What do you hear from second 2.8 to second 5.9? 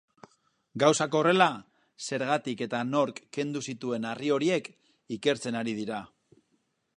nork kendu zituen harri horiek ikertzen ari